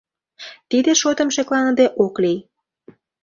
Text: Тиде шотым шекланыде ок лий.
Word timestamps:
Тиде 0.69 0.91
шотым 1.01 1.29
шекланыде 1.35 1.85
ок 2.05 2.15
лий. 2.23 2.39